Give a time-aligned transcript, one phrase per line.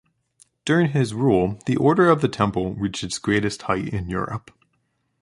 [0.65, 4.49] During his rule the Order of the Temple reached its greatest height in Europe.